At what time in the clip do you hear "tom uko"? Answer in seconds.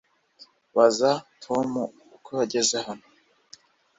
1.43-2.29